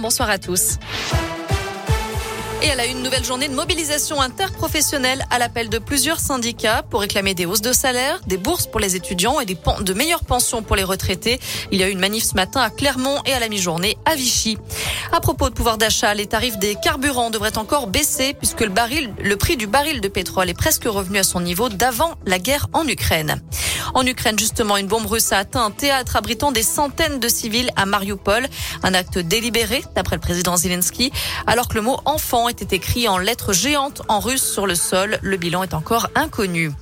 [0.00, 0.78] Bonsoir à tous.
[2.62, 7.00] Et elle a une nouvelle journée de mobilisation interprofessionnelle à l'appel de plusieurs syndicats pour
[7.00, 10.62] réclamer des hausses de salaire, des bourses pour les étudiants et des de meilleures pensions
[10.62, 11.38] pour les retraités.
[11.70, 14.14] Il y a eu une manif ce matin à Clermont et à la mi-journée à
[14.14, 14.56] Vichy.
[15.12, 19.12] À propos de pouvoir d'achat, les tarifs des carburants devraient encore baisser puisque le baril,
[19.22, 22.68] le prix du baril de pétrole est presque revenu à son niveau d'avant la guerre
[22.72, 23.42] en Ukraine.
[23.94, 27.70] En Ukraine, justement, une bombe russe a atteint un théâtre abritant des centaines de civils
[27.76, 28.46] à Mariupol.
[28.82, 31.12] Un acte délibéré, d'après le président Zelensky,
[31.46, 35.18] alors que le mot enfant était écrit en lettres géantes en russe sur le sol.
[35.22, 36.72] Le bilan est encore inconnu.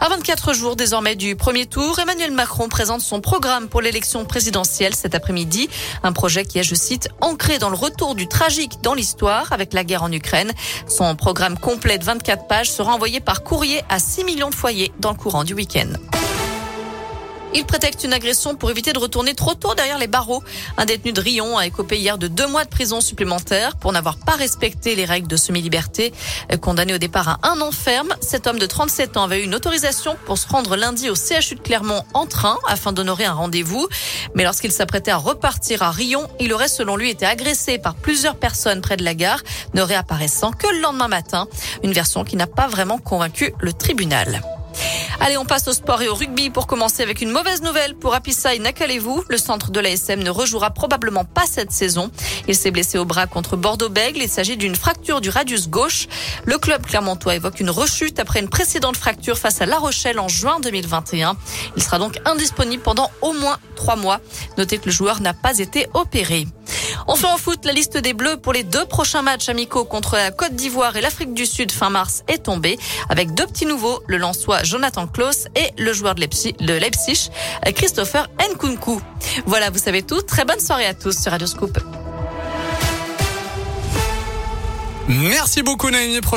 [0.00, 4.94] À 24 jours désormais du premier tour, Emmanuel Macron présente son programme pour l'élection présidentielle
[4.94, 5.68] cet après-midi.
[6.02, 9.72] Un projet qui est, je cite, ancré dans le retour du tragique dans l'histoire avec
[9.72, 10.52] la guerre en Ukraine.
[10.86, 14.92] Son programme complet de 24 pages sera envoyé par courrier à 6 millions de foyers
[15.00, 15.88] dans le courant du week-end.
[17.58, 20.42] Il prétexte une agression pour éviter de retourner trop tôt derrière les barreaux.
[20.76, 24.18] Un détenu de Rion a écopé hier de deux mois de prison supplémentaire pour n'avoir
[24.18, 26.12] pas respecté les règles de semi-liberté.
[26.60, 29.54] Condamné au départ à un an ferme, cet homme de 37 ans avait eu une
[29.54, 33.88] autorisation pour se rendre lundi au CHU de Clermont en train afin d'honorer un rendez-vous.
[34.34, 38.36] Mais lorsqu'il s'apprêtait à repartir à Rion, il aurait selon lui été agressé par plusieurs
[38.36, 39.40] personnes près de la gare,
[39.72, 41.48] ne réapparaissant que le lendemain matin.
[41.82, 44.42] Une version qui n'a pas vraiment convaincu le tribunal.
[45.18, 48.14] Allez, on passe au sport et au rugby pour commencer avec une mauvaise nouvelle pour
[48.14, 49.24] Apissai Nakalevou.
[49.28, 52.10] Le centre de l'ASM ne rejouera probablement pas cette saison.
[52.48, 54.20] Il s'est blessé au bras contre Bordeaux-Bègle.
[54.22, 56.06] Il s'agit d'une fracture du radius gauche.
[56.44, 60.28] Le club clermontois évoque une rechute après une précédente fracture face à La Rochelle en
[60.28, 61.36] juin 2021.
[61.76, 64.20] Il sera donc indisponible pendant au moins trois mois.
[64.58, 66.46] Notez que le joueur n'a pas été opéré.
[67.08, 70.30] Enfin en foot, la liste des Bleus pour les deux prochains matchs amicaux contre la
[70.30, 74.16] Côte d'Ivoire et l'Afrique du Sud fin mars est tombée avec deux petits nouveaux, le
[74.16, 77.30] Lensois Jonathan Klaus et le joueur de Leipzig,
[77.74, 79.00] Christopher Nkunku.
[79.46, 80.20] Voilà, vous savez tout.
[80.22, 81.78] Très bonne soirée à tous sur Radio Scoop.
[85.08, 86.20] Merci beaucoup Naomi.